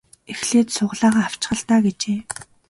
[0.31, 2.19] Эхлээд сугалаагаа авчих л даа гэжээ.